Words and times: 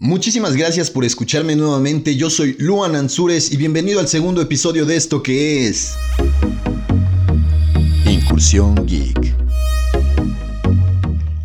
Muchísimas 0.00 0.54
gracias 0.54 0.92
por 0.92 1.04
escucharme 1.04 1.56
nuevamente, 1.56 2.14
yo 2.14 2.30
soy 2.30 2.54
Luan 2.60 2.94
Ansures 2.94 3.50
y 3.50 3.56
bienvenido 3.56 3.98
al 3.98 4.06
segundo 4.06 4.40
episodio 4.40 4.86
de 4.86 4.94
esto 4.94 5.24
que 5.24 5.66
es... 5.66 5.94
Incursión 8.06 8.76
Geek. 8.86 9.34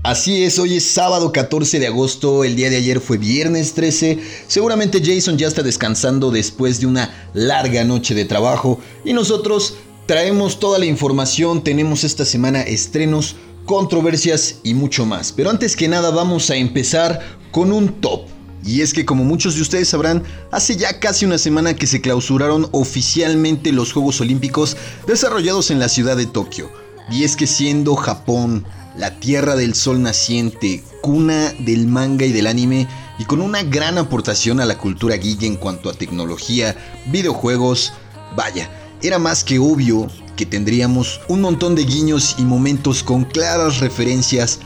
Así 0.04 0.44
es, 0.44 0.60
hoy 0.60 0.78
es 0.78 0.86
sábado 0.86 1.32
14 1.32 1.80
de 1.80 1.88
agosto, 1.88 2.44
el 2.44 2.56
día 2.56 2.70
de 2.70 2.76
ayer 2.76 3.00
fue 3.00 3.18
viernes 3.18 3.74
13, 3.74 4.20
seguramente 4.48 5.02
Jason 5.04 5.36
ya 5.36 5.48
está 5.48 5.64
descansando 5.64 6.30
después 6.30 6.80
de 6.80 6.86
una 6.86 7.32
larga 7.34 7.84
noche 7.84 8.14
de 8.14 8.26
trabajo 8.26 8.80
y 9.04 9.14
nosotros 9.14 9.78
traemos 10.06 10.60
toda 10.60 10.78
la 10.78 10.86
información, 10.86 11.64
tenemos 11.64 12.04
esta 12.04 12.24
semana 12.24 12.62
estrenos, 12.62 13.36
controversias 13.66 14.58
y 14.62 14.76
mucho 14.76 15.08
más. 15.08 15.32
Pero 15.32 15.50
antes 15.50 15.76
que 15.76 15.88
nada 15.88 16.12
vamos 16.12 16.52
a 16.52 16.56
empezar 16.56 17.20
con 17.50 17.72
un 17.72 18.00
top. 18.00 18.33
Y 18.66 18.82
es 18.82 18.94
que 18.94 19.06
como 19.06 19.24
muchos 19.24 19.56
de 19.56 19.62
ustedes 19.62 19.90
sabrán, 19.90 20.24
hace 20.52 20.78
ya 20.78 21.00
casi 21.00 21.26
una 21.26 21.38
semana 21.38 21.76
que 21.76 21.88
se 21.88 22.02
clausuraron 22.02 22.70
oficialmente 22.72 23.72
los 23.74 23.92
Juegos 23.92 24.22
Olímpicos 24.22 24.78
desarrollados 25.06 25.70
en 25.70 25.80
la 25.80 25.90
ciudad 25.90 26.16
de 26.16 26.26
Tokio. 26.26 26.72
Y 27.12 27.24
es 27.24 27.36
que 27.36 27.48
siendo 27.48 27.96
Japón 27.96 28.66
la 28.98 29.20
tierra 29.20 29.56
del 29.56 29.74
sol 29.74 30.02
naciente, 30.02 30.84
cuna 31.02 31.52
del 31.60 31.88
manga 31.88 32.26
y 32.26 32.32
del 32.32 32.48
anime, 32.48 32.88
y 33.20 33.26
con 33.26 33.42
una 33.42 33.64
gran 33.64 33.98
aportación 33.98 34.60
a 34.60 34.66
la 34.66 34.78
cultura 34.78 35.18
geek 35.18 35.44
en 35.44 35.58
cuanto 35.58 35.90
a 35.90 35.94
tecnología, 35.94 36.76
videojuegos, 37.08 37.94
vaya, 38.36 38.70
era 39.02 39.20
más 39.20 39.44
que 39.44 39.60
obvio 39.60 40.08
que 40.36 40.46
tendríamos 40.46 41.20
un 41.28 41.42
montón 41.42 41.76
de 41.76 41.84
guiños 41.84 42.36
y 42.38 42.44
momentos 42.44 43.04
con 43.04 43.26
claras 43.26 43.80
referencias 43.80 44.60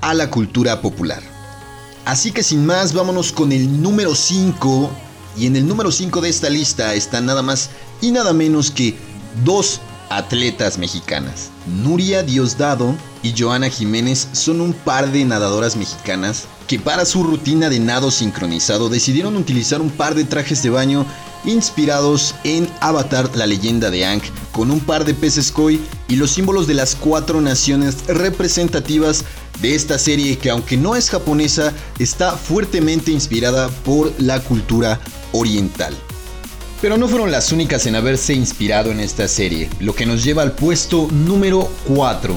a 0.00 0.14
la 0.14 0.30
cultura 0.30 0.80
popular. 0.80 1.37
Así 2.08 2.32
que 2.32 2.42
sin 2.42 2.64
más, 2.64 2.94
vámonos 2.94 3.32
con 3.32 3.52
el 3.52 3.82
número 3.82 4.14
5. 4.14 4.90
Y 5.36 5.46
en 5.46 5.56
el 5.56 5.68
número 5.68 5.92
5 5.92 6.22
de 6.22 6.30
esta 6.30 6.48
lista 6.48 6.94
están 6.94 7.26
nada 7.26 7.42
más 7.42 7.68
y 8.00 8.12
nada 8.12 8.32
menos 8.32 8.70
que 8.70 8.96
dos 9.44 9.82
atletas 10.08 10.78
mexicanas. 10.78 11.50
Nuria 11.66 12.22
Diosdado 12.22 12.94
y 13.22 13.34
Joana 13.36 13.68
Jiménez 13.68 14.26
son 14.32 14.62
un 14.62 14.72
par 14.72 15.12
de 15.12 15.22
nadadoras 15.26 15.76
mexicanas 15.76 16.46
que 16.66 16.78
para 16.78 17.04
su 17.04 17.24
rutina 17.24 17.68
de 17.68 17.78
nado 17.78 18.10
sincronizado 18.10 18.88
decidieron 18.88 19.36
utilizar 19.36 19.82
un 19.82 19.90
par 19.90 20.14
de 20.14 20.24
trajes 20.24 20.62
de 20.62 20.70
baño 20.70 21.04
inspirados 21.44 22.34
en 22.42 22.70
Avatar 22.80 23.36
la 23.36 23.46
leyenda 23.46 23.90
de 23.90 24.06
Aang, 24.06 24.22
con 24.52 24.70
un 24.70 24.80
par 24.80 25.04
de 25.04 25.12
peces 25.12 25.52
koi 25.52 25.78
y 26.08 26.16
los 26.16 26.30
símbolos 26.30 26.66
de 26.66 26.74
las 26.74 26.96
cuatro 26.96 27.40
naciones 27.40 28.06
representativas 28.06 29.24
de 29.60 29.74
esta 29.74 29.98
serie 29.98 30.38
que 30.38 30.50
aunque 30.50 30.76
no 30.76 30.96
es 30.96 31.10
japonesa, 31.10 31.72
está 31.98 32.32
fuertemente 32.32 33.10
inspirada 33.10 33.68
por 33.68 34.12
la 34.18 34.40
cultura 34.40 35.00
oriental. 35.32 35.94
Pero 36.80 36.96
no 36.96 37.08
fueron 37.08 37.30
las 37.30 37.52
únicas 37.52 37.86
en 37.86 37.96
haberse 37.96 38.34
inspirado 38.34 38.90
en 38.90 39.00
esta 39.00 39.28
serie, 39.28 39.68
lo 39.80 39.94
que 39.94 40.06
nos 40.06 40.24
lleva 40.24 40.42
al 40.42 40.52
puesto 40.52 41.08
número 41.10 41.68
4. 41.88 42.36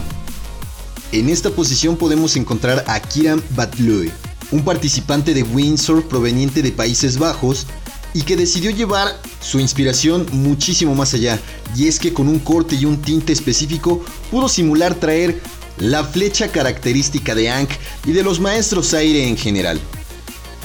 En 1.11 1.30
esta 1.30 1.52
posición 1.52 1.95
podemos 1.95 2.36
encontrar 2.36 2.83
a 2.88 2.99
Kiran 2.99 3.42
Batloe, 3.52 4.11
un 4.52 4.64
participante 4.64 5.33
de 5.33 5.44
Windsor 5.44 6.08
proveniente 6.08 6.61
de 6.61 6.72
Países 6.72 7.17
Bajos 7.19 7.67
y 8.14 8.23
que 8.23 8.36
decidió 8.36 8.72
llevar 8.72 9.20
su 9.42 9.59
inspiración 9.59 10.26
muchísimo 10.31 10.95
más 10.95 11.14
allá, 11.14 11.40
y 11.76 11.88
es 11.88 12.00
que 12.00 12.14
con 12.14 12.28
un 12.28 12.40
corte 12.40 12.76
y 12.76 12.86
un 12.86 13.02
tinte 13.02 13.34
específico 13.34 14.04
pudo 14.30 14.50
simular 14.50 14.95
traer 14.95 15.42
la 15.78 16.04
flecha 16.04 16.50
característica 16.50 17.34
de 17.36 17.50
Ankh 17.50 17.72
y 18.06 18.12
de 18.12 18.23
los 18.23 18.39
maestros 18.39 18.94
aire 18.94 19.28
en 19.28 19.38
general. 19.38 19.80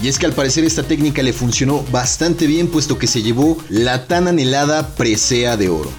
Y 0.02 0.08
es 0.08 0.18
que 0.18 0.26
al 0.26 0.34
parecer 0.34 0.64
esta 0.64 0.82
técnica 0.82 1.22
le 1.22 1.32
funcionó 1.32 1.82
bastante 1.90 2.46
bien 2.46 2.68
puesto 2.68 2.98
que 2.98 3.06
se 3.06 3.22
llevó 3.22 3.56
la 3.70 4.06
tan 4.06 4.28
anhelada 4.28 4.94
presea 4.94 5.56
de 5.56 5.70
oro. 5.70 5.90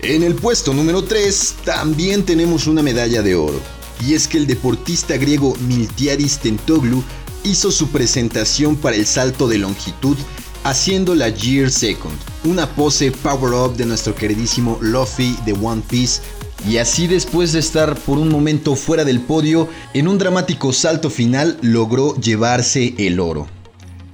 En 0.00 0.22
el 0.22 0.36
puesto 0.36 0.72
número 0.72 1.02
3 1.02 1.54
también 1.64 2.24
tenemos 2.24 2.68
una 2.68 2.82
medalla 2.82 3.22
de 3.22 3.34
oro. 3.34 3.60
Y 4.06 4.14
es 4.14 4.28
que 4.28 4.38
el 4.38 4.46
deportista 4.46 5.16
griego 5.16 5.56
Miltiadis 5.66 6.38
Tentoglu 6.38 7.02
hizo 7.44 7.70
su 7.70 7.88
presentación 7.88 8.76
para 8.76 8.96
el 8.96 9.06
salto 9.06 9.48
de 9.48 9.58
longitud 9.58 10.16
haciendo 10.64 11.14
la 11.14 11.30
Gear 11.30 11.70
Second, 11.70 12.16
una 12.44 12.68
pose 12.68 13.10
power 13.10 13.52
up 13.54 13.76
de 13.76 13.86
nuestro 13.86 14.14
queridísimo 14.14 14.78
Luffy 14.80 15.36
de 15.46 15.52
One 15.52 15.82
Piece 15.88 16.20
y 16.68 16.78
así 16.78 17.06
después 17.06 17.52
de 17.52 17.60
estar 17.60 17.96
por 17.98 18.18
un 18.18 18.28
momento 18.28 18.74
fuera 18.74 19.04
del 19.04 19.20
podio, 19.20 19.68
en 19.94 20.08
un 20.08 20.18
dramático 20.18 20.72
salto 20.72 21.08
final 21.08 21.56
logró 21.62 22.16
llevarse 22.16 22.94
el 22.98 23.20
oro. 23.20 23.46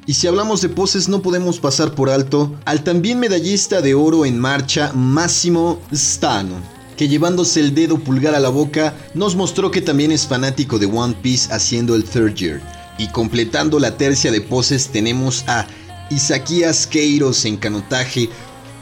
Y 0.06 0.15
si 0.15 0.27
hablamos 0.27 0.61
de 0.61 0.69
poses 0.69 1.09
no 1.09 1.23
podemos 1.23 1.59
pasar 1.59 1.95
por 1.95 2.11
alto 2.11 2.55
al 2.67 2.85
también 2.85 3.19
medallista 3.19 3.81
de 3.81 3.95
oro 3.95 4.27
en 4.27 4.39
marcha 4.39 4.93
Massimo 4.93 5.81
Stano, 5.93 6.56
que 6.99 7.09
llevándose 7.09 7.61
el 7.61 7.75
dedo 7.75 7.99
pulgar 7.99 8.35
a 8.35 8.41
la 8.41 8.51
boca 8.51 8.95
nos 9.15 9.35
mostró 9.35 9.71
que 9.71 9.81
también 9.81 10.12
es 10.12 10.27
fanático 10.27 10.79
de 10.79 10.87
One 10.87 11.17
Piece 11.23 11.53
haciendo 11.53 11.95
el 11.95 12.05
third 12.05 12.35
year. 12.35 12.84
Y 12.99 13.09
completando 13.09 13.78
la 13.78 13.97
tercia 13.97 14.31
de 14.31 14.41
poses 14.41 14.88
tenemos 14.88 15.44
a 15.49 15.66
Isaquias 16.10 16.87
Queiros 16.87 17.44
en 17.44 17.56
canotaje, 17.56 18.28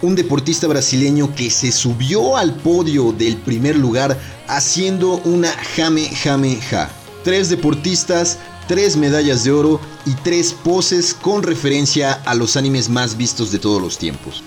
un 0.02 0.14
deportista 0.14 0.66
brasileño 0.66 1.34
que 1.34 1.50
se 1.50 1.72
subió 1.72 2.36
al 2.36 2.54
podio 2.56 3.12
del 3.12 3.36
primer 3.36 3.76
lugar 3.76 4.18
haciendo 4.48 5.20
una 5.24 5.50
jame 5.76 6.08
jame 6.08 6.60
ja. 6.60 6.90
Tres 7.24 7.48
deportistas, 7.48 8.38
tres 8.66 8.96
medallas 8.96 9.44
de 9.44 9.52
oro 9.52 9.80
y 10.04 10.10
tres 10.24 10.52
poses 10.52 11.14
con 11.14 11.42
referencia 11.42 12.12
a 12.12 12.34
los 12.34 12.56
animes 12.56 12.88
más 12.88 13.16
vistos 13.16 13.52
de 13.52 13.60
todos 13.60 13.80
los 13.80 13.96
tiempos. 13.96 14.42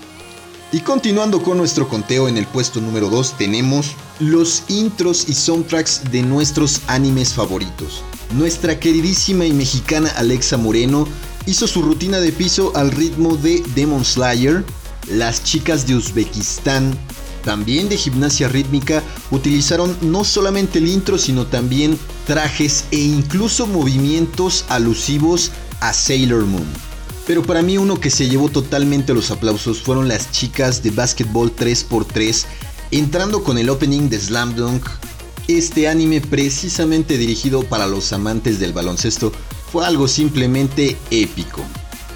Y 0.72 0.80
continuando 0.80 1.42
con 1.42 1.56
nuestro 1.56 1.88
conteo 1.88 2.28
en 2.28 2.36
el 2.36 2.46
puesto 2.46 2.80
número 2.80 3.08
2 3.08 3.38
tenemos 3.38 3.92
los 4.18 4.64
intros 4.68 5.28
y 5.28 5.32
soundtracks 5.32 6.10
de 6.10 6.22
nuestros 6.22 6.82
animes 6.88 7.32
favoritos. 7.32 8.02
Nuestra 8.32 8.78
queridísima 8.78 9.46
y 9.46 9.52
mexicana 9.52 10.10
Alexa 10.16 10.56
Moreno 10.56 11.06
hizo 11.46 11.66
su 11.66 11.82
rutina 11.82 12.20
de 12.20 12.32
piso 12.32 12.72
al 12.74 12.90
ritmo 12.90 13.36
de 13.36 13.62
Demon 13.74 14.04
Slayer, 14.04 14.64
las 15.08 15.44
chicas 15.44 15.86
de 15.86 15.94
Uzbekistán, 15.94 16.98
también 17.44 17.88
de 17.88 17.96
gimnasia 17.96 18.48
rítmica, 18.48 19.02
utilizaron 19.30 19.96
no 20.00 20.24
solamente 20.24 20.80
el 20.80 20.88
intro, 20.88 21.16
sino 21.16 21.46
también 21.46 21.96
trajes 22.26 22.84
e 22.90 22.98
incluso 22.98 23.68
movimientos 23.68 24.64
alusivos 24.68 25.52
a 25.80 25.92
Sailor 25.92 26.44
Moon. 26.44 26.66
Pero 27.26 27.42
para 27.42 27.62
mí 27.62 27.78
uno 27.78 28.00
que 28.00 28.10
se 28.10 28.28
llevó 28.28 28.48
totalmente 28.48 29.14
los 29.14 29.30
aplausos 29.30 29.80
fueron 29.80 30.08
las 30.08 30.30
chicas 30.32 30.82
de 30.82 30.90
Basketball 30.90 31.54
3x3 31.54 32.44
entrando 32.90 33.42
con 33.42 33.58
el 33.58 33.70
opening 33.70 34.08
de 34.08 34.18
Slam 34.18 34.54
Dunk. 34.54 34.84
Este 35.48 35.86
anime 35.86 36.20
precisamente 36.20 37.16
dirigido 37.16 37.62
para 37.62 37.86
los 37.86 38.12
amantes 38.12 38.58
del 38.58 38.72
baloncesto 38.72 39.30
fue 39.70 39.86
algo 39.86 40.08
simplemente 40.08 40.96
épico. 41.12 41.62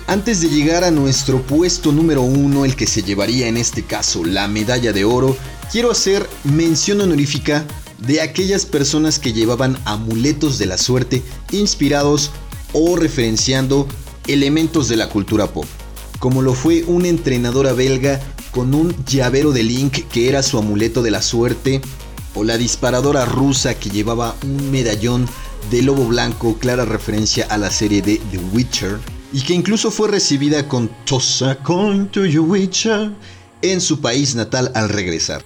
Antes 0.08 0.40
de 0.40 0.48
llegar 0.48 0.82
a 0.82 0.90
nuestro 0.90 1.40
puesto 1.40 1.92
número 1.92 2.22
uno, 2.22 2.64
el 2.64 2.74
que 2.74 2.88
se 2.88 3.04
llevaría 3.04 3.46
en 3.46 3.56
este 3.56 3.84
caso 3.84 4.24
la 4.24 4.48
medalla 4.48 4.92
de 4.92 5.04
oro, 5.04 5.36
quiero 5.70 5.92
hacer 5.92 6.28
mención 6.42 7.00
honorífica 7.02 7.64
de 7.98 8.20
aquellas 8.20 8.66
personas 8.66 9.20
que 9.20 9.32
llevaban 9.32 9.78
amuletos 9.84 10.58
de 10.58 10.66
la 10.66 10.76
suerte 10.76 11.22
inspirados 11.52 12.32
o 12.72 12.96
referenciando 12.96 13.86
elementos 14.26 14.88
de 14.88 14.96
la 14.96 15.08
cultura 15.08 15.52
pop, 15.52 15.66
como 16.18 16.42
lo 16.42 16.54
fue 16.54 16.82
una 16.88 17.06
entrenadora 17.06 17.74
belga 17.74 18.20
con 18.50 18.74
un 18.74 18.92
llavero 19.04 19.52
de 19.52 19.62
Link 19.62 20.08
que 20.10 20.28
era 20.28 20.42
su 20.42 20.58
amuleto 20.58 21.02
de 21.02 21.12
la 21.12 21.22
suerte, 21.22 21.80
o 22.34 22.44
la 22.44 22.56
disparadora 22.56 23.24
rusa 23.24 23.74
que 23.74 23.90
llevaba 23.90 24.36
un 24.44 24.70
medallón 24.70 25.26
de 25.70 25.82
lobo 25.82 26.06
blanco, 26.06 26.56
clara 26.58 26.84
referencia 26.84 27.46
a 27.50 27.58
la 27.58 27.70
serie 27.70 28.02
de 28.02 28.20
The 28.30 28.38
Witcher, 28.52 28.98
y 29.32 29.42
que 29.42 29.54
incluso 29.54 29.90
fue 29.90 30.08
recibida 30.08 30.66
con 30.66 30.90
Tosa 31.04 31.56
to 32.10 32.26
you 32.26 32.44
Witcher 32.44 33.12
en 33.62 33.80
su 33.80 34.00
país 34.00 34.34
natal 34.34 34.72
al 34.74 34.88
regresar. 34.88 35.44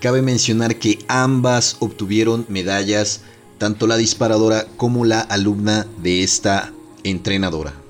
Cabe 0.00 0.22
mencionar 0.22 0.76
que 0.76 1.04
ambas 1.08 1.76
obtuvieron 1.80 2.46
medallas, 2.48 3.22
tanto 3.58 3.86
la 3.86 3.96
disparadora 3.96 4.66
como 4.76 5.04
la 5.04 5.20
alumna 5.20 5.86
de 6.02 6.22
esta 6.22 6.72
entrenadora. 7.04 7.83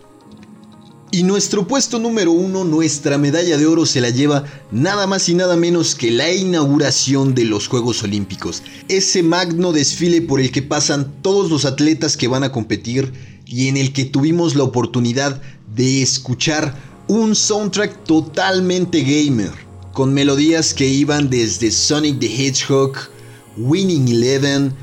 Y 1.15 1.23
nuestro 1.23 1.69
puesto 1.69 2.01
número 2.01 2.33
uno, 2.33 2.65
nuestra 2.65 3.19
medalla 3.19 3.57
de 3.57 3.67
oro, 3.67 3.87
se 3.87 4.01
la 4.01 4.11
lleva 4.11 4.47
nada 4.73 5.07
más 5.07 5.29
y 5.29 5.35
nada 5.35 5.55
menos 5.55 5.95
que 5.95 6.11
la 6.11 6.33
inauguración 6.33 7.37
de 7.37 7.45
los 7.45 7.69
Juegos 7.69 8.03
Olímpicos. 8.03 8.65
Ese 8.89 9.23
magno 9.23 9.71
desfile 9.71 10.23
por 10.23 10.41
el 10.41 10.51
que 10.51 10.63
pasan 10.63 11.15
todos 11.23 11.53
los 11.53 11.67
atletas 11.67 12.17
que 12.17 12.27
van 12.27 12.43
a 12.43 12.51
competir 12.51 13.13
y 13.47 13.69
en 13.69 13.77
el 13.77 13.93
que 13.93 14.07
tuvimos 14.07 14.57
la 14.57 14.65
oportunidad 14.65 15.41
de 15.77 16.03
escuchar 16.03 16.75
un 17.07 17.37
soundtrack 17.37 18.03
totalmente 18.03 19.03
gamer, 19.03 19.53
con 19.93 20.13
melodías 20.13 20.75
que 20.75 20.89
iban 20.89 21.31
desde 21.31 21.71
Sonic 21.71 22.19
the 22.19 22.27
Hedgehog, 22.27 22.97
Winning 23.57 24.09
Eleven, 24.09 24.75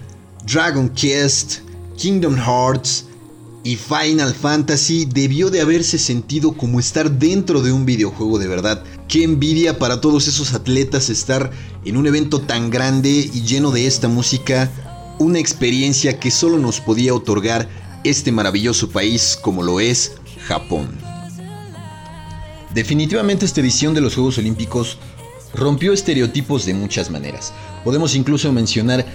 Dragon 0.45 0.87
Quest, 0.87 1.57
Kingdom 1.97 2.37
Hearts, 2.37 3.07
y 3.63 3.75
Final 3.75 4.33
Fantasy 4.33 5.05
debió 5.05 5.49
de 5.49 5.61
haberse 5.61 5.97
sentido 5.99 6.53
como 6.53 6.79
estar 6.79 7.11
dentro 7.11 7.61
de 7.61 7.71
un 7.71 7.85
videojuego 7.85 8.39
de 8.39 8.47
verdad. 8.47 8.83
Qué 9.07 9.23
envidia 9.23 9.77
para 9.77 10.01
todos 10.01 10.27
esos 10.27 10.53
atletas 10.53 11.09
estar 11.09 11.51
en 11.85 11.97
un 11.97 12.07
evento 12.07 12.41
tan 12.41 12.69
grande 12.69 13.09
y 13.09 13.41
lleno 13.43 13.71
de 13.71 13.85
esta 13.85 14.07
música, 14.07 14.71
una 15.19 15.39
experiencia 15.39 16.19
que 16.19 16.31
solo 16.31 16.57
nos 16.57 16.81
podía 16.81 17.13
otorgar 17.13 17.69
este 18.03 18.31
maravilloso 18.31 18.89
país 18.89 19.37
como 19.39 19.61
lo 19.61 19.79
es 19.79 20.13
Japón. 20.47 20.97
Definitivamente 22.73 23.45
esta 23.45 23.61
edición 23.61 23.93
de 23.93 24.01
los 24.01 24.15
Juegos 24.15 24.37
Olímpicos 24.37 24.97
rompió 25.53 25.93
estereotipos 25.93 26.65
de 26.65 26.73
muchas 26.73 27.11
maneras. 27.11 27.53
Podemos 27.83 28.15
incluso 28.15 28.51
mencionar 28.51 29.05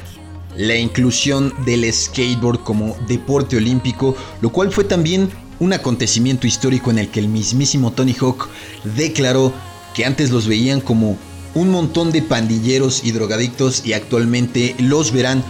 la 0.56 0.76
inclusión 0.76 1.52
del 1.64 1.92
skateboard 1.92 2.62
como 2.62 2.96
deporte 3.06 3.56
olímpico, 3.56 4.16
lo 4.40 4.50
cual 4.50 4.72
fue 4.72 4.84
también 4.84 5.28
un 5.58 5.72
acontecimiento 5.72 6.46
histórico 6.46 6.90
en 6.90 6.98
el 6.98 7.08
que 7.08 7.20
el 7.20 7.28
mismísimo 7.28 7.92
Tony 7.92 8.14
Hawk 8.20 8.48
declaró 8.96 9.52
que 9.94 10.04
antes 10.04 10.30
los 10.30 10.46
veían 10.46 10.80
como 10.80 11.16
un 11.54 11.70
montón 11.70 12.12
de 12.12 12.22
pandilleros 12.22 13.02
y 13.04 13.12
drogadictos 13.12 13.84
y 13.86 13.94
actualmente 13.94 14.74
los 14.78 15.12
verán 15.12 15.42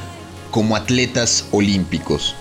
como 0.50 0.76
atletas 0.76 1.46
olímpicos. 1.50 2.36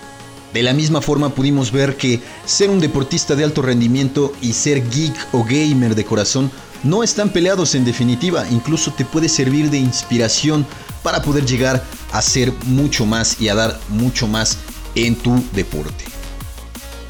De 0.54 0.64
la 0.64 0.74
misma 0.74 1.02
forma 1.02 1.34
pudimos 1.34 1.72
ver 1.72 1.98
que 1.98 2.22
ser 2.46 2.70
un 2.70 2.80
deportista 2.80 3.36
de 3.36 3.44
alto 3.44 3.62
rendimiento 3.62 4.32
y 4.42 4.54
ser 4.54 4.88
geek 4.90 5.14
o 5.34 5.44
gamer 5.44 5.96
de 5.96 6.06
corazón 6.06 6.52
no 6.84 7.04
están 7.04 7.30
peleados 7.30 7.74
en 7.74 7.84
definitiva, 7.84 8.46
incluso 8.52 8.94
te 8.94 9.04
puede 9.04 9.28
servir 9.28 9.72
de 9.72 9.80
inspiración 9.80 10.66
para 11.02 11.22
poder 11.22 11.46
llegar 11.46 11.84
a 12.18 12.22
ser 12.22 12.54
mucho 12.66 13.06
más 13.06 13.42
y 13.42 13.50
a 13.50 13.56
dar 13.56 13.80
mucho 13.90 14.28
más 14.28 14.58
en 14.96 15.16
tu 15.16 15.44
deporte. 15.54 16.06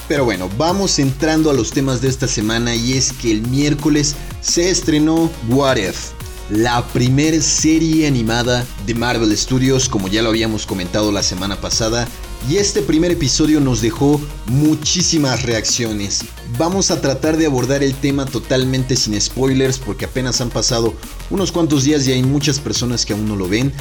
Pero 0.07 0.25
bueno, 0.25 0.49
vamos 0.57 0.99
entrando 0.99 1.49
a 1.49 1.53
los 1.53 1.71
temas 1.71 2.01
de 2.01 2.09
esta 2.09 2.27
semana 2.27 2.75
y 2.75 2.93
es 2.93 3.11
que 3.13 3.31
el 3.31 3.41
miércoles 3.47 4.15
se 4.41 4.69
estrenó 4.69 5.31
What 5.49 5.77
If, 5.77 6.11
la 6.49 6.85
primer 6.87 7.41
serie 7.41 8.07
animada 8.07 8.65
de 8.85 8.93
Marvel 8.93 9.35
Studios, 9.35 9.89
como 9.89 10.07
ya 10.07 10.21
lo 10.21 10.29
habíamos 10.29 10.65
comentado 10.65 11.11
la 11.11 11.23
semana 11.23 11.59
pasada, 11.59 12.07
y 12.47 12.57
este 12.57 12.83
primer 12.83 13.11
episodio 13.11 13.59
nos 13.59 13.81
dejó 13.81 14.21
muchísimas 14.45 15.41
reacciones. 15.41 16.23
Vamos 16.59 16.91
a 16.91 17.01
tratar 17.01 17.37
de 17.37 17.47
abordar 17.47 17.83
el 17.83 17.95
tema 17.95 18.25
totalmente 18.25 18.95
sin 18.95 19.19
spoilers 19.19 19.79
porque 19.79 20.05
apenas 20.05 20.41
han 20.41 20.51
pasado 20.51 20.93
unos 21.31 21.51
cuantos 21.51 21.83
días 21.83 22.07
y 22.07 22.11
hay 22.11 22.21
muchas 22.21 22.59
personas 22.59 23.05
que 23.05 23.13
aún 23.13 23.27
no 23.27 23.35
lo 23.35 23.47
ven, 23.47 23.73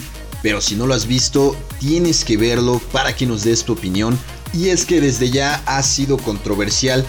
pero 0.44 0.60
si 0.60 0.74
no 0.74 0.86
lo 0.86 0.92
has 0.92 1.06
visto, 1.06 1.56
tienes 1.80 2.22
que 2.22 2.36
verlo 2.36 2.78
para 2.92 3.16
que 3.16 3.24
nos 3.24 3.44
des 3.44 3.64
tu 3.64 3.72
opinión. 3.72 4.18
Y 4.52 4.68
es 4.68 4.84
que 4.84 5.00
desde 5.00 5.30
ya 5.30 5.62
ha 5.64 5.82
sido 5.82 6.18
controversial 6.18 7.06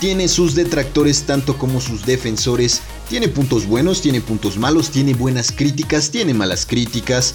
tiene 0.00 0.28
sus 0.28 0.54
detractores 0.54 1.22
tanto 1.22 1.56
como 1.56 1.80
sus 1.80 2.04
defensores, 2.04 2.82
tiene 3.08 3.28
puntos 3.28 3.66
buenos, 3.66 4.02
tiene 4.02 4.20
puntos 4.20 4.58
malos, 4.58 4.90
tiene 4.90 5.14
buenas 5.14 5.50
críticas, 5.50 6.10
tiene 6.10 6.34
malas 6.34 6.66
críticas, 6.66 7.34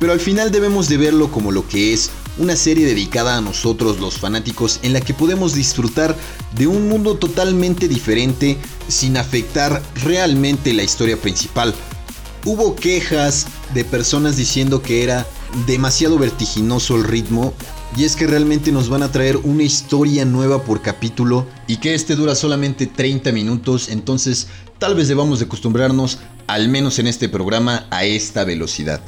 pero 0.00 0.12
al 0.12 0.20
final 0.20 0.50
debemos 0.50 0.88
de 0.88 0.96
verlo 0.96 1.30
como 1.30 1.52
lo 1.52 1.68
que 1.68 1.92
es, 1.92 2.08
una 2.38 2.56
serie 2.56 2.86
dedicada 2.86 3.36
a 3.36 3.42
nosotros 3.42 4.00
los 4.00 4.16
fanáticos 4.18 4.80
en 4.82 4.94
la 4.94 5.02
que 5.02 5.12
podemos 5.12 5.52
disfrutar 5.52 6.16
de 6.54 6.68
un 6.68 6.88
mundo 6.88 7.18
totalmente 7.18 7.86
diferente 7.86 8.56
sin 8.88 9.18
afectar 9.18 9.82
realmente 10.02 10.72
la 10.72 10.84
historia 10.84 11.18
principal. 11.18 11.74
Hubo 12.46 12.76
quejas 12.76 13.48
de 13.74 13.84
personas 13.84 14.36
diciendo 14.36 14.80
que 14.80 15.02
era 15.02 15.26
demasiado 15.66 16.16
vertiginoso 16.16 16.94
el 16.94 17.02
ritmo 17.02 17.52
y 17.96 18.04
es 18.04 18.14
que 18.14 18.28
realmente 18.28 18.70
nos 18.70 18.88
van 18.88 19.02
a 19.02 19.10
traer 19.10 19.36
una 19.38 19.64
historia 19.64 20.24
nueva 20.24 20.62
por 20.62 20.80
capítulo 20.80 21.44
y 21.66 21.78
que 21.78 21.94
este 21.94 22.14
dura 22.14 22.36
solamente 22.36 22.86
30 22.86 23.32
minutos, 23.32 23.88
entonces 23.88 24.46
tal 24.78 24.94
vez 24.94 25.08
debamos 25.08 25.40
de 25.40 25.46
acostumbrarnos, 25.46 26.20
al 26.46 26.68
menos 26.68 27.00
en 27.00 27.08
este 27.08 27.28
programa, 27.28 27.88
a 27.90 28.04
esta 28.04 28.44
velocidad. 28.44 29.00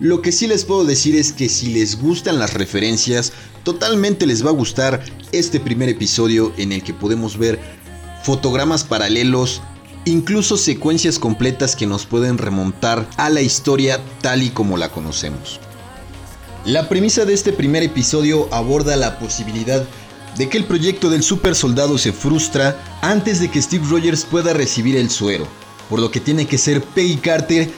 Lo 0.00 0.22
que 0.22 0.32
sí 0.32 0.46
les 0.46 0.64
puedo 0.64 0.86
decir 0.86 1.14
es 1.14 1.32
que 1.32 1.50
si 1.50 1.74
les 1.74 2.00
gustan 2.00 2.38
las 2.38 2.54
referencias, 2.54 3.34
totalmente 3.64 4.26
les 4.26 4.46
va 4.46 4.48
a 4.48 4.54
gustar 4.54 5.04
este 5.30 5.60
primer 5.60 5.90
episodio 5.90 6.54
en 6.56 6.72
el 6.72 6.82
que 6.82 6.94
podemos 6.94 7.36
ver 7.36 7.60
fotogramas 8.24 8.82
paralelos, 8.82 9.60
incluso 10.04 10.56
secuencias 10.56 11.18
completas 11.18 11.76
que 11.76 11.86
nos 11.86 12.06
pueden 12.06 12.38
remontar 12.38 13.08
a 13.16 13.30
la 13.30 13.40
historia 13.40 14.00
tal 14.20 14.42
y 14.42 14.50
como 14.50 14.76
la 14.76 14.90
conocemos. 14.90 15.60
La 16.64 16.88
premisa 16.88 17.24
de 17.24 17.34
este 17.34 17.52
primer 17.52 17.82
episodio 17.82 18.48
aborda 18.52 18.96
la 18.96 19.18
posibilidad 19.18 19.84
de 20.36 20.48
que 20.48 20.58
el 20.58 20.64
proyecto 20.64 21.10
del 21.10 21.22
super 21.22 21.54
soldado 21.54 21.98
se 21.98 22.12
frustra 22.12 22.76
antes 23.02 23.40
de 23.40 23.50
que 23.50 23.60
Steve 23.60 23.86
Rogers 23.88 24.24
pueda 24.24 24.52
recibir 24.52 24.96
el 24.96 25.10
suero, 25.10 25.46
por 25.88 26.00
lo 26.00 26.10
que 26.10 26.20
tiene 26.20 26.46
que 26.46 26.58
ser 26.58 26.82
Peggy 26.82 27.16
Carter 27.16 27.70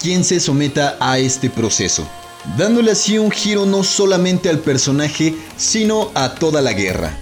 quien 0.00 0.24
se 0.24 0.40
someta 0.40 0.96
a 1.00 1.18
este 1.18 1.50
proceso, 1.50 2.08
dándole 2.56 2.92
así 2.92 3.18
un 3.18 3.30
giro 3.30 3.66
no 3.66 3.84
solamente 3.84 4.48
al 4.48 4.60
personaje, 4.60 5.34
sino 5.56 6.10
a 6.14 6.34
toda 6.34 6.62
la 6.62 6.72
guerra. 6.72 7.18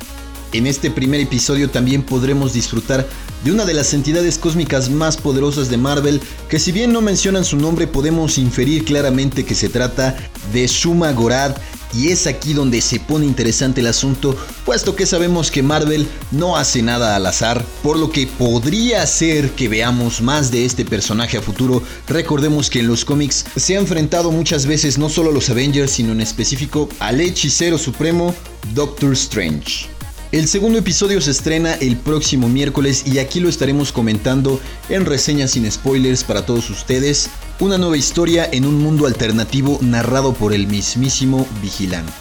En 0.52 0.66
este 0.66 0.90
primer 0.90 1.20
episodio 1.20 1.68
también 1.68 2.02
podremos 2.02 2.52
disfrutar 2.52 3.06
de 3.44 3.52
una 3.52 3.64
de 3.64 3.74
las 3.74 3.94
entidades 3.94 4.38
cósmicas 4.38 4.90
más 4.90 5.16
poderosas 5.16 5.68
de 5.68 5.76
Marvel, 5.76 6.20
que 6.48 6.58
si 6.58 6.72
bien 6.72 6.92
no 6.92 7.00
mencionan 7.00 7.44
su 7.44 7.56
nombre 7.56 7.86
podemos 7.86 8.38
inferir 8.38 8.84
claramente 8.84 9.44
que 9.44 9.54
se 9.54 9.68
trata 9.68 10.16
de 10.52 10.66
Shuma 10.66 11.12
Gorad, 11.12 11.56
y 11.94 12.08
es 12.08 12.26
aquí 12.26 12.52
donde 12.52 12.80
se 12.80 13.00
pone 13.00 13.26
interesante 13.26 13.80
el 13.80 13.86
asunto, 13.86 14.36
puesto 14.64 14.94
que 14.94 15.06
sabemos 15.06 15.50
que 15.50 15.62
Marvel 15.62 16.06
no 16.30 16.56
hace 16.56 16.82
nada 16.82 17.16
al 17.16 17.26
azar, 17.26 17.64
por 17.82 17.98
lo 17.98 18.10
que 18.10 18.26
podría 18.26 19.06
ser 19.06 19.50
que 19.52 19.68
veamos 19.68 20.20
más 20.20 20.50
de 20.50 20.64
este 20.64 20.84
personaje 20.84 21.38
a 21.38 21.42
futuro. 21.42 21.82
Recordemos 22.06 22.70
que 22.70 22.80
en 22.80 22.88
los 22.88 23.04
cómics 23.04 23.46
se 23.56 23.76
ha 23.76 23.80
enfrentado 23.80 24.30
muchas 24.30 24.66
veces 24.66 24.98
no 24.98 25.08
solo 25.08 25.30
a 25.30 25.34
los 25.34 25.50
Avengers, 25.50 25.92
sino 25.92 26.12
en 26.12 26.20
específico 26.20 26.88
al 26.98 27.20
hechicero 27.20 27.78
supremo 27.78 28.34
Doctor 28.74 29.12
Strange. 29.14 29.97
El 30.30 30.46
segundo 30.46 30.78
episodio 30.78 31.22
se 31.22 31.30
estrena 31.30 31.72
el 31.76 31.96
próximo 31.96 32.50
miércoles 32.50 33.04
y 33.06 33.18
aquí 33.18 33.40
lo 33.40 33.48
estaremos 33.48 33.92
comentando 33.92 34.60
en 34.90 35.06
reseñas 35.06 35.52
sin 35.52 35.70
spoilers 35.70 36.22
para 36.22 36.44
todos 36.44 36.68
ustedes. 36.68 37.30
Una 37.60 37.78
nueva 37.78 37.96
historia 37.96 38.46
en 38.52 38.66
un 38.66 38.74
mundo 38.74 39.06
alternativo 39.06 39.78
narrado 39.80 40.34
por 40.34 40.52
el 40.52 40.66
mismísimo 40.66 41.46
Vigilante. 41.62 42.12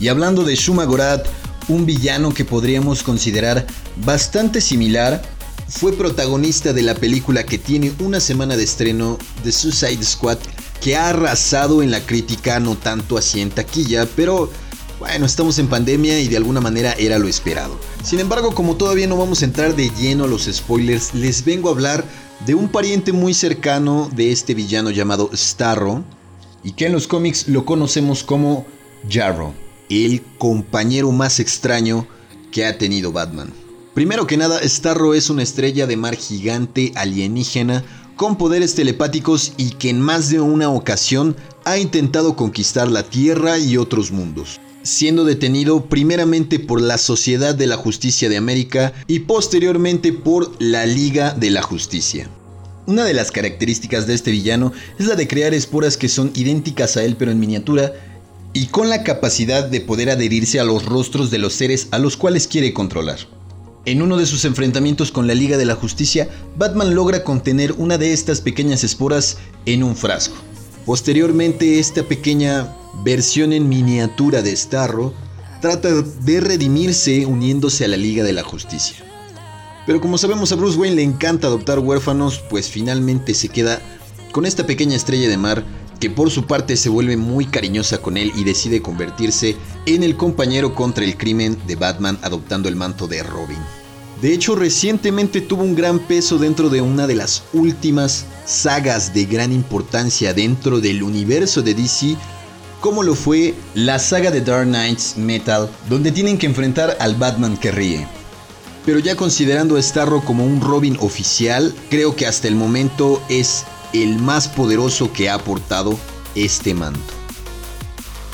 Y 0.00 0.08
hablando 0.08 0.42
de 0.42 0.56
Shuma 0.56 0.84
Gorath, 0.84 1.28
un 1.68 1.86
villano 1.86 2.34
que 2.34 2.44
podríamos 2.44 3.04
considerar 3.04 3.68
bastante 4.04 4.60
similar, 4.60 5.22
fue 5.68 5.92
protagonista 5.92 6.72
de 6.72 6.82
la 6.82 6.96
película 6.96 7.46
que 7.46 7.58
tiene 7.58 7.92
una 8.00 8.18
semana 8.18 8.56
de 8.56 8.64
estreno, 8.64 9.16
The 9.44 9.52
Suicide 9.52 10.04
Squad, 10.04 10.38
que 10.80 10.96
ha 10.96 11.10
arrasado 11.10 11.84
en 11.84 11.92
la 11.92 12.00
crítica 12.00 12.58
no 12.58 12.74
tanto 12.74 13.16
así 13.16 13.40
en 13.40 13.50
taquilla, 13.50 14.08
pero 14.16 14.50
bueno, 14.98 15.26
estamos 15.26 15.58
en 15.58 15.68
pandemia 15.68 16.20
y 16.20 16.28
de 16.28 16.38
alguna 16.38 16.60
manera 16.60 16.94
era 16.98 17.18
lo 17.18 17.28
esperado. 17.28 17.78
Sin 18.02 18.18
embargo, 18.18 18.54
como 18.54 18.76
todavía 18.76 19.06
no 19.06 19.16
vamos 19.16 19.42
a 19.42 19.44
entrar 19.44 19.76
de 19.76 19.90
lleno 19.90 20.24
a 20.24 20.28
los 20.28 20.44
spoilers, 20.50 21.14
les 21.14 21.44
vengo 21.44 21.68
a 21.68 21.72
hablar 21.72 22.04
de 22.46 22.54
un 22.54 22.68
pariente 22.68 23.12
muy 23.12 23.34
cercano 23.34 24.10
de 24.14 24.32
este 24.32 24.54
villano 24.54 24.90
llamado 24.90 25.30
Starro, 25.34 26.02
y 26.64 26.72
que 26.72 26.86
en 26.86 26.92
los 26.92 27.06
cómics 27.06 27.46
lo 27.48 27.66
conocemos 27.66 28.24
como 28.24 28.66
Jarro, 29.08 29.52
el 29.90 30.22
compañero 30.38 31.12
más 31.12 31.40
extraño 31.40 32.06
que 32.50 32.64
ha 32.64 32.78
tenido 32.78 33.12
Batman. 33.12 33.52
Primero 33.94 34.26
que 34.26 34.36
nada, 34.36 34.60
Starro 34.66 35.14
es 35.14 35.30
una 35.30 35.42
estrella 35.42 35.86
de 35.86 35.96
mar 35.96 36.16
gigante 36.16 36.92
alienígena 36.96 37.84
con 38.16 38.36
poderes 38.36 38.74
telepáticos 38.74 39.52
y 39.58 39.70
que 39.72 39.90
en 39.90 40.00
más 40.00 40.30
de 40.30 40.40
una 40.40 40.70
ocasión 40.70 41.36
ha 41.64 41.76
intentado 41.76 42.34
conquistar 42.34 42.88
la 42.88 43.02
Tierra 43.02 43.58
y 43.58 43.76
otros 43.76 44.10
mundos 44.10 44.58
siendo 44.86 45.24
detenido 45.24 45.86
primeramente 45.86 46.60
por 46.60 46.80
la 46.80 46.96
Sociedad 46.96 47.56
de 47.56 47.66
la 47.66 47.76
Justicia 47.76 48.28
de 48.28 48.36
América 48.36 48.92
y 49.08 49.20
posteriormente 49.20 50.12
por 50.12 50.52
la 50.60 50.86
Liga 50.86 51.32
de 51.32 51.50
la 51.50 51.60
Justicia. 51.60 52.30
Una 52.86 53.02
de 53.04 53.12
las 53.12 53.32
características 53.32 54.06
de 54.06 54.14
este 54.14 54.30
villano 54.30 54.72
es 54.98 55.06
la 55.06 55.16
de 55.16 55.26
crear 55.26 55.54
esporas 55.54 55.96
que 55.96 56.08
son 56.08 56.30
idénticas 56.36 56.96
a 56.96 57.02
él 57.02 57.16
pero 57.18 57.32
en 57.32 57.40
miniatura 57.40 57.94
y 58.52 58.66
con 58.66 58.88
la 58.88 59.02
capacidad 59.02 59.64
de 59.64 59.80
poder 59.80 60.08
adherirse 60.08 60.60
a 60.60 60.64
los 60.64 60.86
rostros 60.86 61.32
de 61.32 61.38
los 61.38 61.54
seres 61.54 61.88
a 61.90 61.98
los 61.98 62.16
cuales 62.16 62.46
quiere 62.46 62.72
controlar. 62.72 63.18
En 63.86 64.02
uno 64.02 64.16
de 64.16 64.26
sus 64.26 64.44
enfrentamientos 64.44 65.10
con 65.10 65.26
la 65.26 65.34
Liga 65.34 65.56
de 65.58 65.64
la 65.64 65.74
Justicia, 65.74 66.28
Batman 66.56 66.94
logra 66.94 67.24
contener 67.24 67.72
una 67.72 67.98
de 67.98 68.12
estas 68.12 68.40
pequeñas 68.40 68.84
esporas 68.84 69.38
en 69.64 69.82
un 69.82 69.96
frasco. 69.96 70.36
Posteriormente, 70.86 71.80
esta 71.80 72.04
pequeña 72.04 72.72
versión 73.02 73.52
en 73.52 73.68
miniatura 73.68 74.40
de 74.40 74.54
Starro, 74.54 75.12
trata 75.60 75.90
de 75.90 76.40
redimirse 76.40 77.26
uniéndose 77.26 77.84
a 77.84 77.88
la 77.88 77.96
Liga 77.96 78.22
de 78.22 78.32
la 78.32 78.44
Justicia. 78.44 79.04
Pero 79.84 80.00
como 80.00 80.16
sabemos 80.16 80.52
a 80.52 80.54
Bruce 80.54 80.78
Wayne 80.78 80.94
le 80.94 81.02
encanta 81.02 81.48
adoptar 81.48 81.80
huérfanos, 81.80 82.40
pues 82.48 82.68
finalmente 82.68 83.34
se 83.34 83.48
queda 83.48 83.82
con 84.30 84.46
esta 84.46 84.64
pequeña 84.64 84.94
estrella 84.94 85.28
de 85.28 85.36
mar 85.36 85.64
que 85.98 86.08
por 86.08 86.30
su 86.30 86.46
parte 86.46 86.76
se 86.76 86.88
vuelve 86.88 87.16
muy 87.16 87.46
cariñosa 87.46 87.98
con 87.98 88.16
él 88.16 88.30
y 88.36 88.44
decide 88.44 88.80
convertirse 88.80 89.56
en 89.86 90.04
el 90.04 90.16
compañero 90.16 90.74
contra 90.74 91.04
el 91.04 91.16
crimen 91.16 91.58
de 91.66 91.74
Batman 91.74 92.16
adoptando 92.22 92.68
el 92.68 92.76
manto 92.76 93.08
de 93.08 93.24
Robin. 93.24 93.58
De 94.22 94.32
hecho, 94.32 94.54
recientemente 94.54 95.42
tuvo 95.42 95.62
un 95.62 95.74
gran 95.74 95.98
peso 95.98 96.38
dentro 96.38 96.70
de 96.70 96.80
una 96.80 97.06
de 97.06 97.14
las 97.14 97.42
últimas 97.52 98.24
sagas 98.46 99.12
de 99.12 99.26
gran 99.26 99.52
importancia 99.52 100.32
dentro 100.32 100.80
del 100.80 101.02
universo 101.02 101.60
de 101.60 101.74
DC, 101.74 102.16
como 102.80 103.02
lo 103.02 103.14
fue 103.14 103.54
la 103.74 103.98
saga 103.98 104.30
de 104.30 104.40
Dark 104.40 104.66
Knights 104.66 105.16
Metal, 105.18 105.68
donde 105.90 106.12
tienen 106.12 106.38
que 106.38 106.46
enfrentar 106.46 106.96
al 106.98 107.14
Batman 107.16 107.58
que 107.58 107.72
ríe. 107.72 108.06
Pero 108.86 109.00
ya 109.00 109.16
considerando 109.16 109.76
a 109.76 109.82
Starro 109.82 110.24
como 110.24 110.46
un 110.46 110.60
Robin 110.62 110.96
oficial, 111.00 111.74
creo 111.90 112.16
que 112.16 112.26
hasta 112.26 112.48
el 112.48 112.54
momento 112.54 113.20
es 113.28 113.64
el 113.92 114.18
más 114.18 114.48
poderoso 114.48 115.12
que 115.12 115.28
ha 115.28 115.34
aportado 115.34 115.98
este 116.34 116.72
manto. 116.72 117.00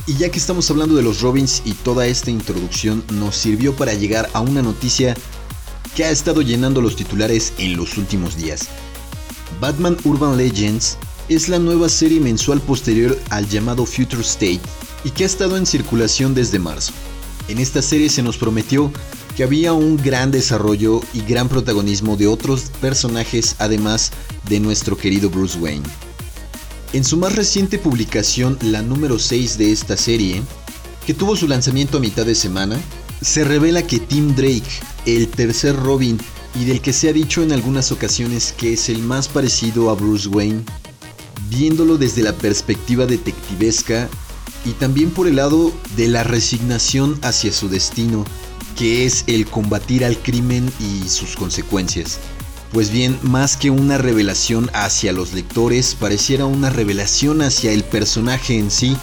Y 0.06 0.14
ya 0.14 0.30
que 0.30 0.38
estamos 0.38 0.68
hablando 0.70 0.94
de 0.94 1.02
los 1.02 1.20
Robins 1.20 1.62
y 1.64 1.72
toda 1.72 2.06
esta 2.06 2.30
introducción 2.30 3.04
nos 3.12 3.36
sirvió 3.36 3.74
para 3.74 3.94
llegar 3.94 4.28
a 4.32 4.40
una 4.40 4.60
noticia 4.60 5.16
que 5.94 6.04
ha 6.04 6.11
estado 6.11 6.42
llenando 6.42 6.80
los 6.80 6.96
titulares 6.96 7.52
en 7.58 7.76
los 7.76 7.96
últimos 7.99 8.37
días. 8.37 8.68
Batman 9.61 9.96
Urban 10.04 10.37
Legends 10.37 10.96
es 11.28 11.49
la 11.49 11.58
nueva 11.58 11.88
serie 11.88 12.20
mensual 12.20 12.61
posterior 12.61 13.18
al 13.30 13.49
llamado 13.49 13.87
Future 13.87 14.22
State 14.22 14.61
y 15.04 15.11
que 15.11 15.25
ha 15.25 15.26
estado 15.26 15.56
en 15.56 15.66
circulación 15.66 16.34
desde 16.34 16.58
marzo. 16.58 16.92
En 17.49 17.58
esta 17.58 17.82
serie 17.82 18.08
se 18.08 18.22
nos 18.22 18.37
prometió 18.37 18.92
que 19.37 19.44
había 19.44 19.72
un 19.72 19.96
gran 19.96 20.30
desarrollo 20.30 21.00
y 21.12 21.20
gran 21.20 21.49
protagonismo 21.49 22.16
de 22.16 22.26
otros 22.26 22.70
personajes 22.80 23.56
además 23.58 24.12
de 24.49 24.61
nuestro 24.61 24.96
querido 24.96 25.30
Bruce 25.30 25.58
Wayne. 25.58 25.88
En 26.92 27.04
su 27.04 27.16
más 27.16 27.34
reciente 27.34 27.78
publicación, 27.78 28.58
la 28.61 28.82
número 28.82 29.18
6 29.18 29.56
de 29.56 29.72
esta 29.72 29.96
serie, 29.96 30.42
que 31.06 31.14
tuvo 31.14 31.37
su 31.37 31.49
lanzamiento 31.49 31.96
a 31.96 32.00
mitad 32.00 32.26
de 32.26 32.34
semana, 32.34 32.78
se 33.22 33.44
revela 33.44 33.87
que 33.87 33.99
Tim 33.99 34.34
Drake, 34.34 34.68
el 35.06 35.28
tercer 35.28 35.76
Robin 35.76 36.18
y 36.54 36.64
del 36.64 36.80
que 36.80 36.92
se 36.92 37.09
ha 37.09 37.12
dicho 37.12 37.42
en 37.42 37.52
algunas 37.52 37.92
ocasiones 37.92 38.54
que 38.56 38.75
es 38.75 38.88
el 38.88 38.99
más 38.99 39.28
parecido 39.28 39.90
a 39.90 39.94
Bruce 39.94 40.28
Wayne, 40.28 40.62
viéndolo 41.49 41.99
desde 41.99 42.23
la 42.23 42.32
perspectiva 42.32 43.06
detectivesca 43.06 44.09
y 44.64 44.71
también 44.73 45.11
por 45.11 45.26
el 45.26 45.37
lado 45.37 45.73
de 45.97 46.09
la 46.09 46.25
resignación 46.25 47.18
hacia 47.23 47.52
su 47.52 47.68
destino, 47.68 48.25
que 48.76 49.06
es 49.06 49.25
el 49.26 49.47
combatir 49.47 50.04
al 50.04 50.16
crimen 50.18 50.71
y 50.78 51.09
sus 51.09 51.37
consecuencias. 51.37 52.18
Pues 52.73 52.90
bien, 52.90 53.18
más 53.23 53.56
que 53.56 53.71
una 53.71 53.99
revelación 53.99 54.71
hacia 54.73 55.12
los 55.12 55.35
lectores, 55.35 55.94
pareciera 55.94 56.47
una 56.47 56.71
revelación 56.71 57.42
hacia 57.42 57.73
el 57.73 57.85
personaje 57.85 58.56
en 58.56 58.71
sí, 58.71 58.97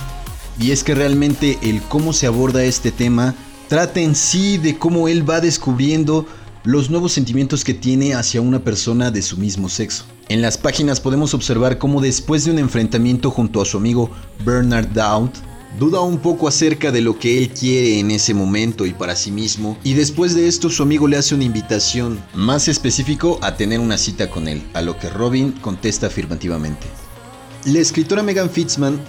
y 0.59 0.71
es 0.71 0.83
que 0.83 0.95
realmente 0.95 1.59
el 1.61 1.81
cómo 1.83 2.13
se 2.13 2.25
aborda 2.25 2.63
este 2.63 2.91
tema 2.91 3.35
trata 3.69 4.01
en 4.01 4.15
sí 4.15 4.57
de 4.57 4.77
cómo 4.77 5.07
él 5.07 5.29
va 5.29 5.39
descubriendo 5.39 6.25
los 6.63 6.89
nuevos 6.89 7.13
sentimientos 7.13 7.63
que 7.63 7.75
tiene 7.75 8.15
hacia 8.15 8.41
una 8.41 8.63
persona 8.63 9.11
de 9.11 9.21
su 9.21 9.37
mismo 9.37 9.69
sexo. 9.69 10.05
En 10.27 10.41
las 10.41 10.57
páginas 10.57 10.99
podemos 10.99 11.33
observar 11.35 11.77
cómo 11.77 12.01
después 12.01 12.43
de 12.43 12.51
un 12.51 12.59
enfrentamiento 12.59 13.29
junto 13.29 13.61
a 13.61 13.65
su 13.65 13.77
amigo 13.77 14.09
Bernard 14.43 14.87
Dowd, 14.87 15.29
duda 15.77 16.01
un 16.01 16.17
poco 16.17 16.47
acerca 16.47 16.91
de 16.91 17.01
lo 17.01 17.19
que 17.19 17.37
él 17.37 17.49
quiere 17.49 17.99
en 17.99 18.09
ese 18.09 18.33
momento 18.33 18.87
y 18.87 18.93
para 18.93 19.15
sí 19.15 19.29
mismo, 19.31 19.77
y 19.83 19.93
después 19.93 20.33
de 20.33 20.47
esto 20.47 20.71
su 20.71 20.81
amigo 20.81 21.07
le 21.07 21.17
hace 21.17 21.35
una 21.35 21.43
invitación, 21.43 22.19
más 22.33 22.67
específico, 22.67 23.37
a 23.43 23.55
tener 23.55 23.79
una 23.79 23.99
cita 23.99 24.31
con 24.31 24.47
él, 24.47 24.63
a 24.73 24.81
lo 24.81 24.97
que 24.97 25.11
Robin 25.11 25.51
contesta 25.51 26.07
afirmativamente. 26.07 26.87
La 27.65 27.79
escritora 27.79 28.23
Megan 28.23 28.49
Fitzman 28.49 28.99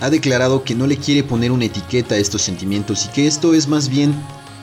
ha 0.00 0.10
declarado 0.10 0.64
que 0.64 0.74
no 0.74 0.86
le 0.86 0.96
quiere 0.96 1.22
poner 1.22 1.52
una 1.52 1.66
etiqueta 1.66 2.14
a 2.14 2.18
estos 2.18 2.42
sentimientos 2.42 3.06
y 3.06 3.08
que 3.10 3.26
esto 3.26 3.54
es 3.54 3.68
más 3.68 3.88
bien, 3.88 4.14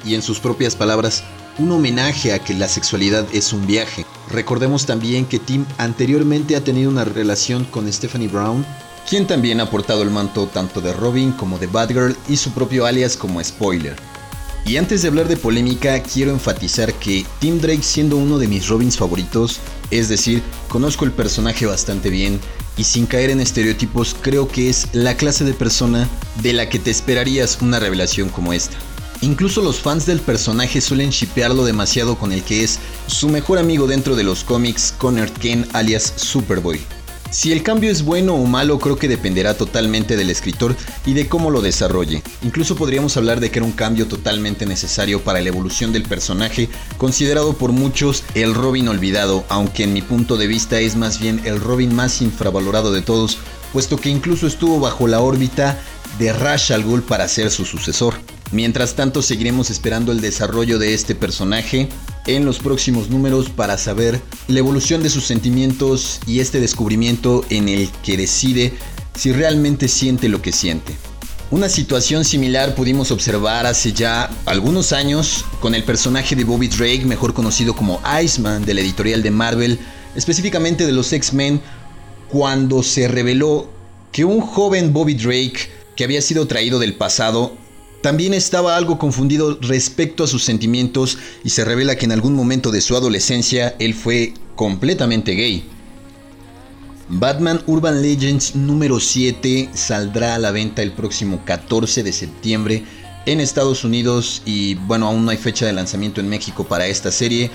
y 0.06 0.16
en 0.16 0.22
sus 0.22 0.40
propias 0.40 0.76
palabras, 0.76 1.24
un 1.60 1.72
homenaje 1.72 2.34
a 2.34 2.40
que 2.40 2.54
la 2.54 2.68
sexualidad 2.68 3.26
es 3.34 3.54
un 3.54 3.66
viaje. 3.66 4.06
Recordemos 4.32 4.86
también 4.86 5.26
que 5.26 5.40
Tim 5.40 5.66
anteriormente 5.78 6.56
ha 6.56 6.64
tenido 6.64 6.90
una 6.90 7.06
relación 7.06 7.66
con 7.66 7.92
Stephanie 7.92 8.28
Brown, 8.28 8.66
quien 9.10 9.26
también 9.26 9.62
ha 9.62 9.70
portado 9.70 10.04
el 10.04 10.10
manto 10.10 10.48
tanto 10.48 10.82
de 10.82 10.94
Robin 10.94 11.32
como 11.32 11.58
de 11.58 11.68
Batgirl 11.68 12.16
y 12.28 12.38
su 12.38 12.52
propio 12.52 12.86
alias 12.86 13.16
como 13.16 13.44
spoiler. 13.44 13.96
Y 14.66 14.76
antes 14.76 15.02
de 15.02 15.08
hablar 15.08 15.30
de 15.30 15.38
polémica, 15.38 16.04
quiero 16.04 16.32
enfatizar 16.32 16.94
que 16.96 17.26
Tim 17.40 17.62
Drake 17.62 17.84
siendo 17.84 18.18
uno 18.18 18.38
de 18.38 18.50
mis 18.50 18.68
Robins 18.68 18.98
favoritos, 18.98 19.62
es 19.92 20.10
decir, 20.10 20.44
conozco 20.68 21.06
el 21.06 21.14
personaje 21.14 21.66
bastante 21.66 22.10
bien 22.10 22.42
y 22.78 22.84
sin 22.84 23.06
caer 23.06 23.30
en 23.30 23.42
estereotipos 23.42 24.16
creo 24.22 24.48
que 24.48 24.70
es 24.70 24.88
la 24.94 25.18
clase 25.18 25.44
de 25.44 25.54
persona 25.54 26.08
de 26.42 26.54
la 26.54 26.70
que 26.70 26.80
te 26.80 26.92
esperarías 26.92 27.60
una 27.62 27.80
revelación 27.80 28.30
como 28.30 28.54
esta. 28.54 28.78
Incluso 29.22 29.62
los 29.62 29.80
fans 29.80 30.06
del 30.06 30.20
personaje 30.20 30.80
suelen 30.80 31.10
shipearlo 31.10 31.66
demasiado 31.66 32.18
con 32.18 32.32
el 32.32 32.44
que 32.44 32.64
es 32.64 32.80
su 33.08 33.30
mejor 33.30 33.58
amigo 33.58 33.88
dentro 33.88 34.16
de 34.16 34.24
los 34.24 34.44
cómics, 34.44 34.94
Connor 34.98 35.32
Kane 35.32 35.66
alias 35.74 36.14
Superboy. 36.16 36.97
Si 37.30 37.52
el 37.52 37.62
cambio 37.62 37.92
es 37.92 38.04
bueno 38.04 38.36
o 38.36 38.46
malo 38.46 38.80
creo 38.80 38.96
que 38.98 39.10
dependerá 39.10 39.56
totalmente 39.56 40.16
del 40.16 40.30
escritor 40.30 40.76
y 41.06 41.14
de 41.14 41.28
cómo 41.28 41.52
lo 41.52 41.62
desarrolle. 41.62 42.24
Incluso 42.42 42.76
podríamos 42.76 43.18
hablar 43.18 43.40
de 43.42 43.52
que 43.52 43.60
era 43.60 43.66
un 43.66 43.74
cambio 43.74 44.08
totalmente 44.08 44.66
necesario 44.66 45.22
para 45.22 45.42
la 45.42 45.50
evolución 45.50 45.92
del 45.92 46.04
personaje, 46.04 46.70
considerado 46.98 47.54
por 47.54 47.74
muchos 47.74 48.24
el 48.34 48.54
Robin 48.54 48.88
olvidado, 48.88 49.44
aunque 49.50 49.84
en 49.84 49.94
mi 49.94 50.02
punto 50.02 50.38
de 50.38 50.48
vista 50.48 50.80
es 50.80 50.96
más 50.96 51.20
bien 51.20 51.42
el 51.44 51.60
Robin 51.60 51.94
más 51.94 52.22
infravalorado 52.22 52.94
de 52.94 53.02
todos, 53.02 53.38
puesto 53.74 53.98
que 53.98 54.10
incluso 54.10 54.48
estuvo 54.48 54.80
bajo 54.80 55.08
la 55.08 55.20
órbita 55.20 55.78
de 56.18 56.32
Ra's 56.32 56.72
al 56.72 56.84
Ghul 56.84 57.04
para 57.04 57.28
ser 57.28 57.52
su 57.52 57.66
sucesor. 57.66 58.16
Mientras 58.52 58.96
tanto 58.96 59.22
seguiremos 59.22 59.70
esperando 59.70 60.12
el 60.12 60.22
desarrollo 60.22 60.80
de 60.80 60.94
este 60.94 61.16
personaje 61.16 61.90
en 62.28 62.46
los 62.46 62.60
próximos 62.60 63.10
números 63.10 63.50
para 63.50 63.78
saber 63.78 64.22
la 64.48 64.60
evolución 64.60 65.04
de 65.04 65.10
sus 65.10 65.26
sentimientos 65.26 66.20
y 66.26 66.40
este 66.40 66.62
descubrimiento 66.62 67.44
en 67.50 67.68
el 67.68 67.90
que 68.04 68.16
decide 68.16 68.74
si 69.16 69.34
realmente 69.34 69.90
siente 69.90 70.30
lo 70.30 70.42
que 70.42 70.54
siente. 70.54 70.96
Una 71.52 71.68
situación 71.68 72.24
similar 72.24 72.76
pudimos 72.76 73.12
observar 73.12 73.66
hace 73.66 73.92
ya 73.92 74.30
algunos 74.46 74.94
años 74.94 75.46
con 75.60 75.76
el 75.76 75.84
personaje 75.84 76.36
de 76.36 76.44
Bobby 76.44 76.68
Drake, 76.68 77.06
mejor 77.06 77.34
conocido 77.34 77.76
como 77.76 78.02
Iceman 78.22 78.66
de 78.66 78.74
la 78.74 78.82
editorial 78.82 79.24
de 79.24 79.32
Marvel, 79.32 79.80
específicamente 80.16 80.86
de 80.86 80.92
los 80.92 81.12
X-Men, 81.12 81.62
cuando 82.30 82.84
se 82.84 83.08
reveló 83.08 83.70
que 84.12 84.26
un 84.26 84.42
joven 84.42 84.94
Bobby 84.94 85.16
Drake 85.16 85.70
que 85.96 86.04
había 86.04 86.22
sido 86.22 86.48
traído 86.48 86.80
del 86.80 86.96
pasado 86.96 87.54
también 88.08 88.34
estaba 88.34 88.78
algo 88.78 88.98
confundido 88.98 89.60
respecto 89.60 90.24
a 90.24 90.28
sus 90.28 90.46
sentimientos 90.46 91.18
y 91.44 91.50
se 91.50 91.66
revela 91.66 91.98
que 91.98 92.06
en 92.06 92.14
algún 92.14 92.36
momento 92.36 92.72
de 92.72 92.80
su 92.80 92.96
adolescencia 92.96 93.76
él 93.80 93.94
fue 93.94 94.34
completamente 94.56 95.34
gay. 95.34 95.66
Batman 97.10 97.62
Urban 97.68 98.02
Legends 98.02 98.56
número 98.56 99.02
7 99.02 99.72
saldrá 99.74 100.36
a 100.36 100.40
la 100.40 100.52
venta 100.52 100.84
el 100.84 100.94
próximo 100.94 101.42
14 101.44 102.02
de 102.02 102.14
septiembre 102.14 102.86
en 103.26 103.42
Estados 103.42 103.84
Unidos 103.84 104.42
y 104.46 104.76
bueno, 104.76 105.08
aún 105.08 105.26
no 105.26 105.32
hay 105.32 105.38
fecha 105.38 105.66
de 105.66 105.74
lanzamiento 105.74 106.22
en 106.22 106.30
México 106.30 106.64
para 106.64 106.88
esta 106.88 107.12
serie, 107.12 107.52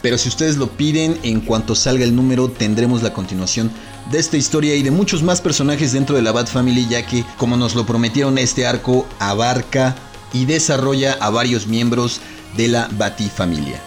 pero 0.00 0.16
si 0.16 0.30
ustedes 0.30 0.56
lo 0.56 0.70
piden, 0.70 1.18
en 1.24 1.42
cuanto 1.42 1.74
salga 1.74 2.04
el 2.04 2.16
número 2.16 2.48
tendremos 2.48 3.02
la 3.02 3.12
continuación 3.12 3.70
de 4.10 4.18
esta 4.18 4.36
historia 4.36 4.74
y 4.74 4.82
de 4.82 4.90
muchos 4.90 5.22
más 5.22 5.40
personajes 5.40 5.92
dentro 5.92 6.16
de 6.16 6.22
la 6.22 6.32
Bat 6.32 6.48
Family, 6.48 6.86
ya 6.88 7.06
que, 7.06 7.24
como 7.36 7.56
nos 7.56 7.74
lo 7.74 7.86
prometieron, 7.86 8.38
este 8.38 8.66
arco 8.66 9.06
abarca 9.18 9.94
y 10.32 10.46
desarrolla 10.46 11.16
a 11.20 11.30
varios 11.30 11.66
miembros 11.66 12.20
de 12.56 12.68
la 12.68 12.88
Batifamilia. 12.92 13.80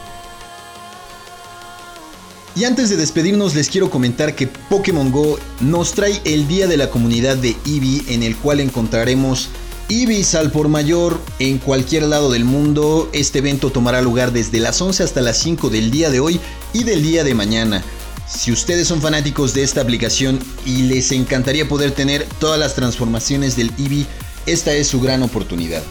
Y 2.55 2.65
antes 2.65 2.89
de 2.89 2.98
despedirnos 2.98 3.55
les 3.55 3.67
quiero 3.67 3.89
comentar 3.89 4.36
que 4.36 4.46
Pokémon 4.46 5.12
Go 5.12 5.39
nos 5.60 5.93
trae 5.93 6.22
el 6.24 6.48
Día 6.48 6.67
de 6.67 6.77
la 6.77 6.91
Comunidad 6.91 7.36
de 7.36 7.55
Eevee 7.65 8.03
en 8.13 8.22
el 8.22 8.38
cual 8.38 8.60
encontraremos 8.60 9.50
Eevees 9.89 10.36
al 10.36 10.51
por 10.51 10.70
mayor 10.70 11.20
en 11.39 11.58
cualquier 11.58 12.03
lado 12.03 12.32
del 12.32 12.46
mundo. 12.46 13.10
Este 13.12 13.39
evento 13.39 13.72
tomará 13.72 14.01
lugar 14.01 14.32
desde 14.32 14.60
las 14.60 14.79
11 14.79 15.03
hasta 15.03 15.22
las 15.22 15.38
5 15.38 15.70
del 15.70 15.89
día 15.89 16.10
de 16.12 16.20
hoy 16.20 16.39
y 16.74 16.84
del 16.84 17.01
día 17.01 17.24
de 17.24 17.34
mañana. 17.34 17.84
Si 18.27 18.51
ustedes 18.51 18.88
son 18.88 19.01
fanáticos 19.01 19.53
de 19.53 19.63
esta 19.63 19.82
aplicación 19.82 20.39
y 20.65 20.84
les 20.84 21.12
encantaría 21.12 21.68
poder 21.68 21.92
tener 21.92 22.25
todas 22.39 22.60
las 22.60 22.75
transformaciones 22.75 23.56
del 23.56 23.72
Eevee, 23.77 24.08
esta 24.46 24.74
es 24.74 24.88
su 24.88 25.00
gran 25.00 25.24
oportunidad. 25.24 25.84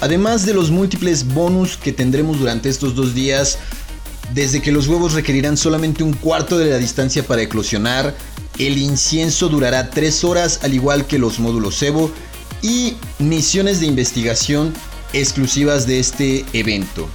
Además 0.00 0.46
de 0.46 0.54
los 0.54 0.70
múltiples 0.70 1.26
bonus 1.26 1.76
que 1.76 1.92
tendremos 1.92 2.38
durante 2.38 2.68
estos 2.68 2.94
dos 2.94 3.14
días, 3.14 3.58
desde 4.32 4.62
que 4.62 4.70
los 4.70 4.86
huevos 4.86 5.14
requerirán 5.14 5.56
solamente 5.56 6.04
un 6.04 6.12
cuarto 6.12 6.58
de 6.58 6.70
la 6.70 6.78
distancia 6.78 7.26
para 7.26 7.42
eclosionar, 7.42 8.14
el 8.58 8.78
incienso 8.78 9.48
durará 9.48 9.90
3 9.90 10.24
horas 10.24 10.60
al 10.62 10.74
igual 10.74 11.06
que 11.06 11.18
los 11.18 11.38
módulos 11.38 11.82
Evo 11.82 12.12
y 12.62 12.94
misiones 13.18 13.80
de 13.80 13.86
investigación 13.86 14.74
exclusivas 15.12 15.86
de 15.86 16.00
este 16.00 16.44
evento. 16.52 17.08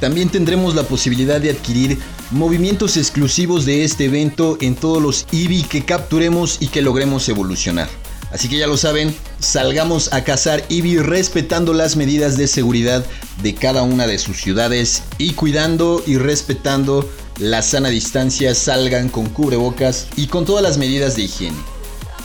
También 0.00 0.28
tendremos 0.28 0.74
la 0.74 0.82
posibilidad 0.82 1.40
de 1.40 1.50
adquirir 1.50 1.98
movimientos 2.30 2.96
exclusivos 2.96 3.64
de 3.64 3.84
este 3.84 4.06
evento 4.06 4.56
en 4.60 4.74
todos 4.74 5.02
los 5.02 5.26
EV 5.32 5.66
que 5.68 5.84
capturemos 5.84 6.58
y 6.60 6.68
que 6.68 6.82
logremos 6.82 7.28
evolucionar. 7.28 7.88
Así 8.30 8.48
que 8.48 8.58
ya 8.58 8.68
lo 8.68 8.76
saben, 8.76 9.14
salgamos 9.40 10.12
a 10.12 10.22
cazar 10.22 10.64
EV 10.68 11.02
respetando 11.02 11.72
las 11.72 11.96
medidas 11.96 12.36
de 12.36 12.46
seguridad 12.46 13.04
de 13.42 13.54
cada 13.54 13.82
una 13.82 14.06
de 14.06 14.18
sus 14.18 14.40
ciudades 14.40 15.02
y 15.18 15.32
cuidando 15.32 16.02
y 16.06 16.16
respetando 16.16 17.08
la 17.38 17.62
sana 17.62 17.88
distancia, 17.88 18.54
salgan 18.54 19.08
con 19.08 19.28
cubrebocas 19.30 20.06
y 20.16 20.26
con 20.26 20.44
todas 20.44 20.62
las 20.62 20.78
medidas 20.78 21.16
de 21.16 21.22
higiene. 21.22 21.56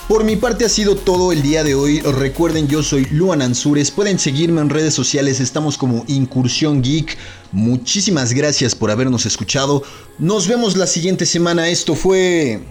Por 0.08 0.24
mi 0.24 0.36
parte 0.36 0.66
ha 0.66 0.70
sido 0.70 0.96
todo 0.96 1.32
el 1.32 1.42
día 1.42 1.64
de 1.64 1.74
hoy. 1.74 2.00
Recuerden, 2.00 2.68
yo 2.68 2.84
soy 2.84 3.06
Luan 3.06 3.42
Ansures. 3.42 3.90
Pueden 3.90 4.20
seguirme 4.20 4.62
en 4.62 4.70
redes 4.70 4.94
sociales. 4.94 5.40
Estamos 5.40 5.80
como 5.80 6.06
Incursión 6.08 6.84
Geek. 6.84 7.18
Muchísimas 7.52 8.32
gracias 8.32 8.76
por 8.76 8.92
habernos 8.92 9.26
escuchado. 9.26 9.82
Nos 10.20 10.48
vemos 10.48 10.78
la 10.78 10.86
siguiente 10.86 11.26
semana. 11.26 11.70
Esto 11.70 11.96
fue 11.96 12.62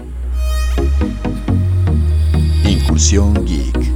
Incursión 2.65 3.45
Geek. 3.45 3.94